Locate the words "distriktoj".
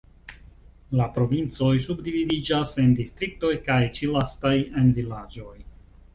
3.01-3.53